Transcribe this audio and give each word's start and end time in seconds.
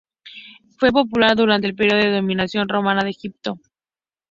Fue 0.79 0.89
popular 0.91 1.35
durante 1.35 1.67
el 1.67 1.75
período 1.75 2.03
de 2.03 2.15
dominación 2.15 2.67
romana 2.67 3.03
de 3.03 3.11
Egipto. 3.11 3.59